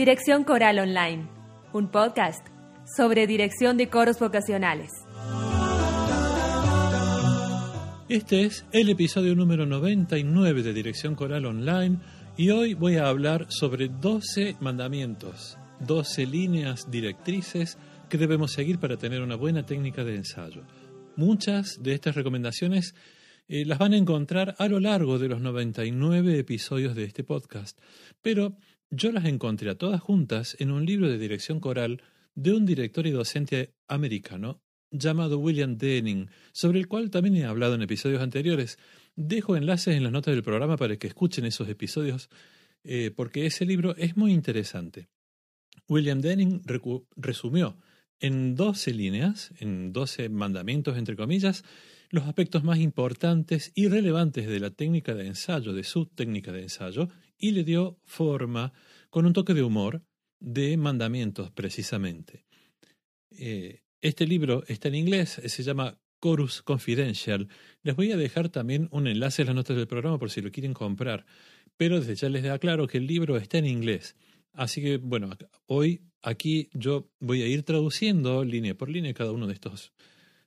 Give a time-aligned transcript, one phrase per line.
[0.00, 1.28] Dirección Coral Online,
[1.74, 2.46] un podcast
[2.96, 4.90] sobre dirección de coros vocacionales.
[8.08, 11.98] Este es el episodio número 99 de Dirección Coral Online
[12.38, 17.76] y hoy voy a hablar sobre 12 mandamientos, 12 líneas directrices
[18.08, 20.62] que debemos seguir para tener una buena técnica de ensayo.
[21.16, 22.94] Muchas de estas recomendaciones
[23.48, 27.78] eh, las van a encontrar a lo largo de los 99 episodios de este podcast,
[28.22, 28.56] pero
[28.90, 32.02] yo las encontré a todas juntas en un libro de dirección coral
[32.34, 37.74] de un director y docente americano llamado William Denning, sobre el cual también he hablado
[37.74, 38.78] en episodios anteriores.
[39.14, 42.28] Dejo enlaces en las notas del programa para que escuchen esos episodios,
[42.82, 45.08] eh, porque ese libro es muy interesante.
[45.88, 46.62] William Denning
[47.16, 47.76] resumió
[48.18, 51.64] en 12 líneas, en 12 mandamientos, entre comillas,
[52.10, 56.62] los aspectos más importantes y relevantes de la técnica de ensayo, de su técnica de
[56.62, 57.08] ensayo,
[57.40, 58.72] y le dio forma,
[59.08, 60.02] con un toque de humor,
[60.38, 62.44] de mandamientos precisamente.
[63.30, 67.48] Eh, este libro está en inglés, se llama Chorus Confidential.
[67.82, 70.50] Les voy a dejar también un enlace en las notas del programa por si lo
[70.50, 71.26] quieren comprar,
[71.76, 74.16] pero desde ya les aclaro que el libro está en inglés.
[74.52, 75.30] Así que, bueno,
[75.66, 79.92] hoy aquí yo voy a ir traduciendo línea por línea cada uno de estos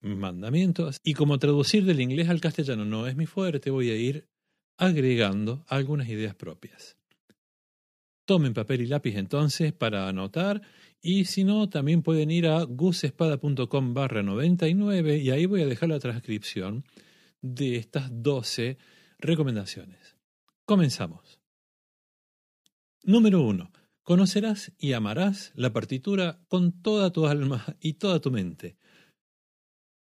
[0.00, 0.98] mandamientos.
[1.02, 4.28] Y como traducir del inglés al castellano no es mi fuerte, voy a ir
[4.76, 6.96] agregando algunas ideas propias.
[8.26, 10.62] Tomen papel y lápiz entonces para anotar
[11.06, 15.90] y si no, también pueden ir a gusespada.com barra 99 y ahí voy a dejar
[15.90, 16.84] la transcripción
[17.42, 18.78] de estas 12
[19.18, 20.16] recomendaciones.
[20.64, 21.38] Comenzamos.
[23.02, 23.70] Número 1.
[24.02, 28.78] Conocerás y amarás la partitura con toda tu alma y toda tu mente.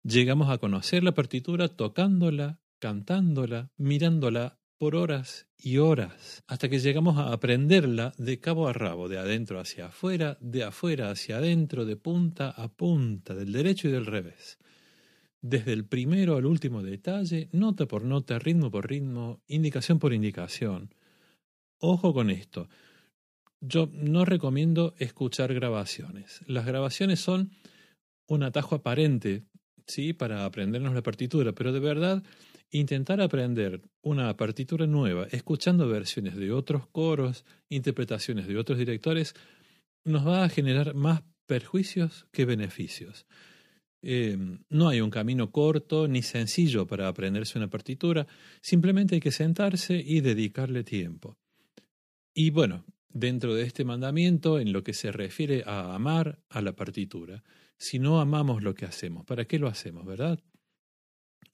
[0.02, 7.16] Llegamos a conocer la partitura tocándola, cantándola, mirándola por horas y horas, hasta que llegamos
[7.16, 11.96] a aprenderla de cabo a rabo, de adentro hacia afuera, de afuera hacia adentro, de
[11.96, 14.58] punta a punta, del derecho y del revés.
[15.40, 20.94] Desde el primero al último detalle, nota por nota, ritmo por ritmo, indicación por indicación.
[21.78, 22.68] Ojo con esto.
[23.62, 26.42] Yo no recomiendo escuchar grabaciones.
[26.46, 27.50] Las grabaciones son
[28.26, 29.46] un atajo aparente
[29.86, 30.12] ¿sí?
[30.12, 32.22] para aprendernos la partitura, pero de verdad
[32.70, 39.34] intentar aprender una partitura nueva, escuchando versiones de otros coros, interpretaciones de otros directores,
[40.04, 43.26] nos va a generar más perjuicios que beneficios.
[44.02, 44.36] Eh,
[44.68, 48.26] no hay un camino corto ni sencillo para aprenderse una partitura,
[48.60, 51.38] simplemente hay que sentarse y dedicarle tiempo.
[52.34, 56.74] Y bueno, dentro de este mandamiento, en lo que se refiere a amar a la
[56.74, 57.42] partitura,
[57.78, 59.24] si no amamos lo que hacemos?
[59.24, 60.40] ¿Para qué lo hacemos, verdad?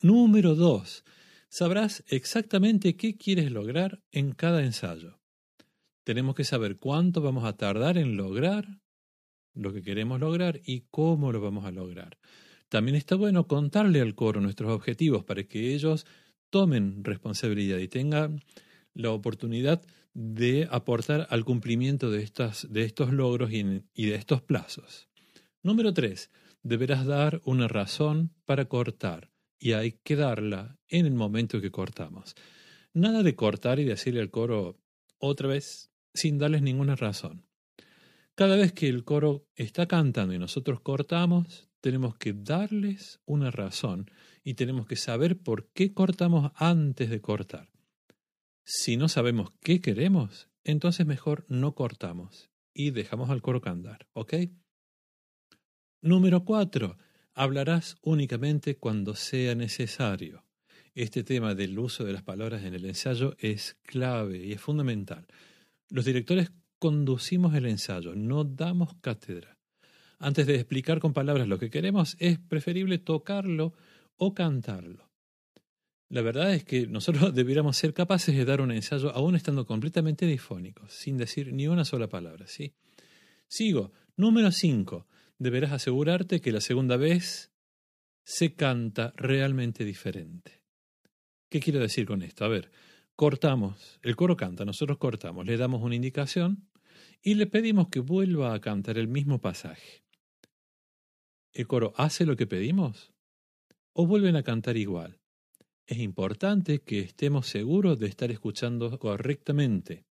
[0.03, 1.05] Número dos,
[1.51, 5.21] sabrás exactamente qué quieres lograr en cada ensayo.
[6.05, 8.81] Tenemos que saber cuánto vamos a tardar en lograr
[9.53, 12.17] lo que queremos lograr y cómo lo vamos a lograr.
[12.71, 16.07] También está bueno contarle al coro nuestros objetivos para que ellos
[16.49, 18.41] tomen responsabilidad y tengan
[18.95, 19.83] la oportunidad
[20.15, 25.09] de aportar al cumplimiento de, estas, de estos logros y, y de estos plazos.
[25.63, 26.31] Número 3.
[26.63, 29.30] Deberás dar una razón para cortar
[29.61, 32.35] y hay que darla en el momento que cortamos.
[32.93, 34.81] Nada de cortar y decirle al coro
[35.19, 37.47] otra vez sin darles ninguna razón.
[38.35, 44.11] Cada vez que el coro está cantando y nosotros cortamos, tenemos que darles una razón
[44.43, 47.69] y tenemos que saber por qué cortamos antes de cortar.
[48.65, 54.35] Si no sabemos qué queremos, entonces mejor no cortamos y dejamos al coro cantar, ¿ok?
[56.01, 56.97] Número 4.
[57.41, 60.45] Hablarás únicamente cuando sea necesario.
[60.95, 65.27] Este tema del uso de las palabras en el ensayo es clave y es fundamental.
[65.89, 69.57] Los directores conducimos el ensayo, no damos cátedra.
[70.19, 73.73] Antes de explicar con palabras lo que queremos, es preferible tocarlo
[74.19, 75.09] o cantarlo.
[76.11, 80.27] La verdad es que nosotros debiéramos ser capaces de dar un ensayo aún estando completamente
[80.27, 82.75] difónicos, sin decir ni una sola palabra, ¿sí?
[83.49, 83.93] Sigo.
[84.15, 85.07] Número 5
[85.41, 87.51] deberás asegurarte que la segunda vez
[88.23, 90.63] se canta realmente diferente.
[91.49, 92.45] ¿Qué quiero decir con esto?
[92.45, 92.71] A ver,
[93.17, 96.69] cortamos, el coro canta, nosotros cortamos, le damos una indicación
[97.23, 100.05] y le pedimos que vuelva a cantar el mismo pasaje.
[101.53, 103.13] ¿El coro hace lo que pedimos?
[103.95, 105.21] ¿O vuelven a cantar igual?
[105.87, 110.05] Es importante que estemos seguros de estar escuchando correctamente.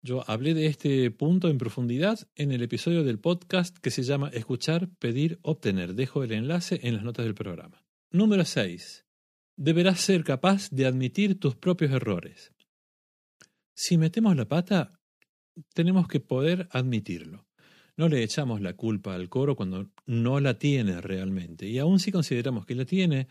[0.00, 4.30] Yo hablé de este punto en profundidad en el episodio del podcast que se llama
[4.32, 5.94] Escuchar, Pedir, Obtener.
[5.94, 7.82] Dejo el enlace en las notas del programa.
[8.12, 9.06] Número 6.
[9.56, 12.52] Deberás ser capaz de admitir tus propios errores.
[13.74, 15.00] Si metemos la pata,
[15.74, 17.48] tenemos que poder admitirlo.
[17.96, 21.66] No le echamos la culpa al coro cuando no la tiene realmente.
[21.66, 23.26] Y aun si consideramos que la tiene,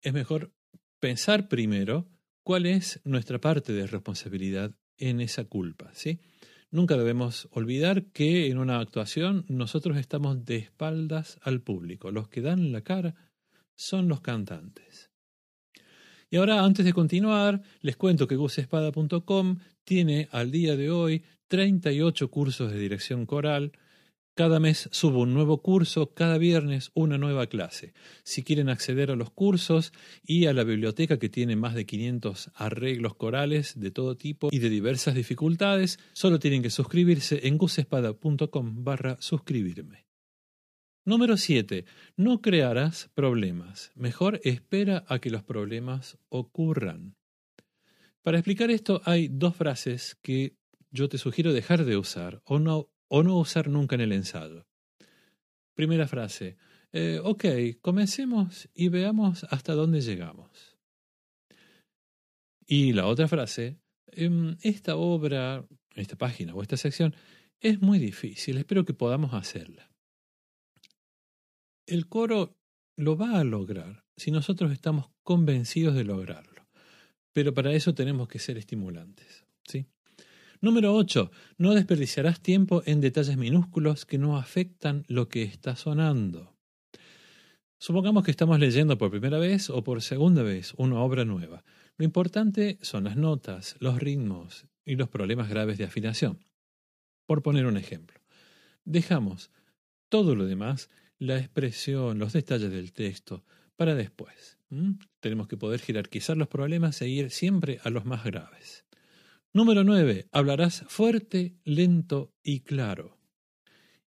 [0.00, 0.52] es mejor
[1.00, 2.08] pensar primero
[2.44, 6.18] cuál es nuestra parte de responsabilidad en esa culpa, ¿sí?
[6.70, 12.10] Nunca debemos olvidar que en una actuación nosotros estamos de espaldas al público.
[12.10, 13.14] Los que dan la cara
[13.76, 15.10] son los cantantes.
[16.30, 22.28] Y ahora, antes de continuar, les cuento que gusespada.com tiene al día de hoy 38
[22.28, 23.70] cursos de dirección coral,
[24.34, 27.94] cada mes subo un nuevo curso, cada viernes una nueva clase.
[28.24, 29.92] Si quieren acceder a los cursos
[30.24, 34.58] y a la biblioteca que tiene más de 500 arreglos corales de todo tipo y
[34.58, 38.84] de diversas dificultades, solo tienen que suscribirse en gusespada.com
[39.20, 40.06] suscribirme.
[41.04, 41.84] Número 7.
[42.16, 43.92] No crearás problemas.
[43.94, 47.14] Mejor espera a que los problemas ocurran.
[48.22, 50.56] Para explicar esto hay dos frases que
[50.90, 54.66] yo te sugiero dejar de usar o no o no usar nunca en el ensayo.
[55.74, 56.56] Primera frase.
[56.92, 57.44] Eh, ok,
[57.80, 60.78] comencemos y veamos hasta dónde llegamos.
[62.66, 63.78] Y la otra frase.
[64.06, 67.14] Em, esta obra, esta página o esta sección
[67.60, 69.90] es muy difícil, espero que podamos hacerla.
[71.86, 72.56] El coro
[72.96, 76.68] lo va a lograr si nosotros estamos convencidos de lograrlo,
[77.32, 79.44] pero para eso tenemos que ser estimulantes.
[79.66, 79.86] ¿sí?
[80.64, 81.30] Número 8.
[81.58, 86.56] No desperdiciarás tiempo en detalles minúsculos que no afectan lo que está sonando.
[87.76, 91.62] Supongamos que estamos leyendo por primera vez o por segunda vez una obra nueva.
[91.98, 96.42] Lo importante son las notas, los ritmos y los problemas graves de afinación.
[97.26, 98.18] Por poner un ejemplo,
[98.86, 99.50] dejamos
[100.08, 100.88] todo lo demás,
[101.18, 103.44] la expresión, los detalles del texto,
[103.76, 104.56] para después.
[105.20, 108.86] Tenemos que poder jerarquizar los problemas e ir siempre a los más graves.
[109.56, 110.26] Número 9.
[110.32, 113.20] Hablarás fuerte, lento y claro.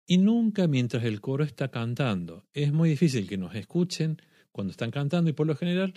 [0.06, 2.48] Y nunca mientras el coro está cantando.
[2.54, 4.22] Es muy difícil que nos escuchen
[4.54, 5.96] cuando están cantando y por lo general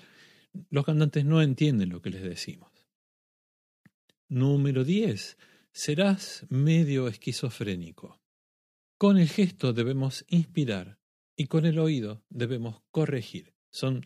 [0.68, 2.72] los cantantes no entienden lo que les decimos.
[4.28, 5.38] Número 10.
[5.70, 8.20] Serás medio esquizofrénico.
[8.98, 10.98] Con el gesto debemos inspirar
[11.36, 13.54] y con el oído debemos corregir.
[13.70, 14.04] Son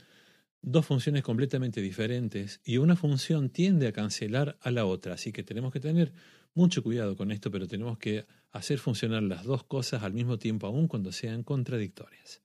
[0.63, 5.43] dos funciones completamente diferentes y una función tiende a cancelar a la otra, así que
[5.43, 6.13] tenemos que tener
[6.55, 10.67] mucho cuidado con esto, pero tenemos que hacer funcionar las dos cosas al mismo tiempo,
[10.67, 12.43] aun cuando sean contradictorias.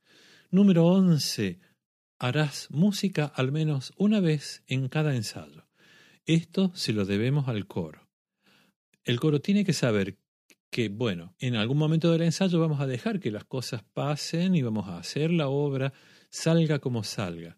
[0.52, 1.60] Número 11.
[2.20, 5.68] Harás música al menos una vez en cada ensayo.
[6.26, 8.08] Esto se lo debemos al coro.
[9.04, 10.18] El coro tiene que saber
[10.72, 14.62] que, bueno, en algún momento del ensayo vamos a dejar que las cosas pasen y
[14.62, 15.94] vamos a hacer la obra
[16.30, 17.58] salga como salga.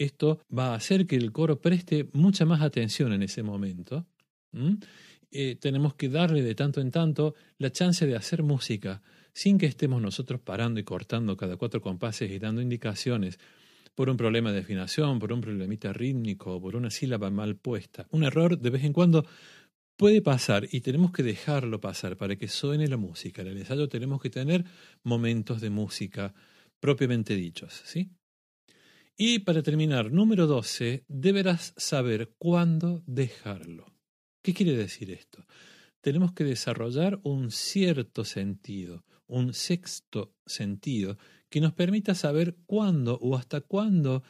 [0.00, 4.06] Esto va a hacer que el coro preste mucha más atención en ese momento.
[5.30, 9.02] Eh, tenemos que darle de tanto en tanto la chance de hacer música
[9.34, 13.38] sin que estemos nosotros parando y cortando cada cuatro compases y dando indicaciones
[13.94, 18.06] por un problema de afinación, por un problemita rítmico, por una sílaba mal puesta.
[18.10, 19.26] Un error de vez en cuando
[19.98, 23.42] puede pasar y tenemos que dejarlo pasar para que suene la música.
[23.42, 24.64] En el ensayo tenemos que tener
[25.02, 26.32] momentos de música
[26.80, 28.10] propiamente dichos, ¿sí?
[29.22, 33.84] Y para terminar, número 12, deberás saber cuándo dejarlo.
[34.42, 35.44] ¿Qué quiere decir esto?
[36.00, 41.18] Tenemos que desarrollar un cierto sentido, un sexto sentido,
[41.50, 44.22] que nos permita saber cuándo o hasta cuándo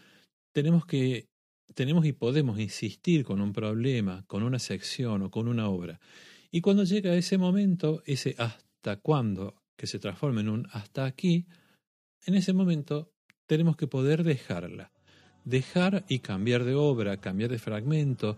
[0.52, 1.28] tenemos que
[1.76, 6.00] tenemos y podemos insistir con un problema, con una sección o con una obra.
[6.50, 11.46] Y cuando llega ese momento, ese hasta cuándo, que se transforma en un hasta aquí,
[12.26, 13.12] en ese momento
[13.50, 14.92] tenemos que poder dejarla.
[15.44, 18.36] Dejar y cambiar de obra, cambiar de fragmento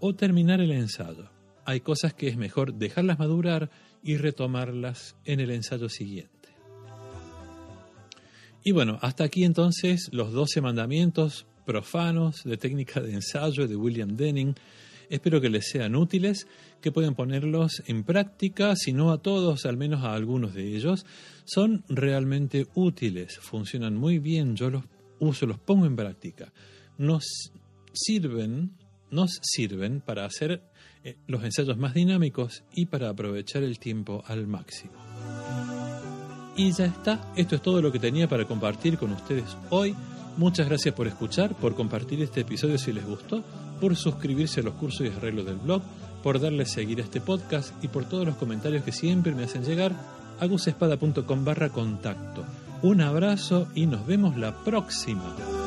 [0.00, 1.28] o terminar el ensayo.
[1.66, 3.68] Hay cosas que es mejor dejarlas madurar
[4.02, 6.48] y retomarlas en el ensayo siguiente.
[8.64, 14.16] Y bueno, hasta aquí entonces los 12 mandamientos profanos de técnica de ensayo de William
[14.16, 14.54] Denning.
[15.08, 16.46] Espero que les sean útiles,
[16.80, 21.06] que puedan ponerlos en práctica, si no a todos, al menos a algunos de ellos.
[21.44, 24.84] Son realmente útiles, funcionan muy bien, yo los
[25.18, 26.52] uso, los pongo en práctica.
[26.98, 27.52] Nos
[27.92, 28.72] sirven,
[29.10, 30.62] nos sirven para hacer
[31.04, 34.94] eh, los ensayos más dinámicos y para aprovechar el tiempo al máximo.
[36.56, 39.94] Y ya está, esto es todo lo que tenía para compartir con ustedes hoy.
[40.38, 43.42] Muchas gracias por escuchar, por compartir este episodio si les gustó,
[43.80, 45.82] por suscribirse a los cursos y arreglos del blog,
[46.22, 49.64] por darle seguir a este podcast y por todos los comentarios que siempre me hacen
[49.64, 49.92] llegar
[50.40, 52.44] a gusespada.com barra contacto.
[52.82, 55.65] Un abrazo y nos vemos la próxima.